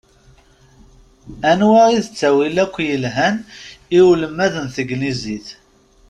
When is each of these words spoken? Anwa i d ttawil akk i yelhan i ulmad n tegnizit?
Anwa 1.49 1.83
i 1.97 1.99
d 2.03 2.05
ttawil 2.07 2.55
akk 2.63 2.75
i 2.83 2.85
yelhan 2.89 3.37
i 3.97 3.99
ulmad 4.11 4.53
n 4.59 4.67
tegnizit? 4.75 5.47